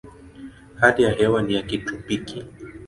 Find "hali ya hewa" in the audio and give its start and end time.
0.75-1.41